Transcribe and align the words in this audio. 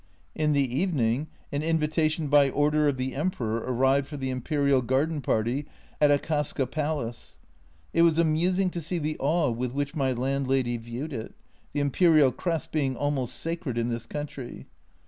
In 0.33 0.53
the 0.53 0.77
evening 0.79 1.27
an 1.51 1.61
invitation" 1.61 2.25
by 2.27 2.49
order 2.49 2.87
of 2.87 2.97
the 2.97 3.13
Emperor" 3.13 3.57
arrived 3.57 4.07
for 4.07 4.17
the 4.17 4.31
Imperial 4.31 4.81
garden 4.81 5.21
party 5.21 5.67
at 6.01 6.09
Akasaka 6.09 6.65
Palace. 6.71 7.37
It 7.93 8.01
was 8.01 8.17
amusing 8.17 8.71
to 8.71 8.81
see 8.81 8.97
the 8.97 9.15
awe 9.19 9.51
with 9.51 9.73
which 9.73 9.93
my 9.95 10.11
landlady 10.11 10.77
viewed 10.77 11.13
it 11.13 11.35
the 11.73 11.81
Imperial 11.81 12.31
Crest 12.31 12.71
being 12.71 12.95
almost 12.95 13.35
sacred 13.35 13.77
in 13.77 13.89
this 13.89 14.07
country. 14.07 14.65